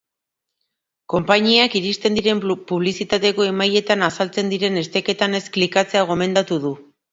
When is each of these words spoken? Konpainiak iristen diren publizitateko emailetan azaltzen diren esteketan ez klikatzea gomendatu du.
Konpainiak 1.13 1.75
iristen 1.79 2.17
diren 2.19 2.41
publizitateko 2.71 3.47
emailetan 3.49 4.07
azaltzen 4.09 4.51
diren 4.57 4.83
esteketan 4.85 5.43
ez 5.43 5.45
klikatzea 5.59 6.05
gomendatu 6.15 6.63
du. 6.69 6.77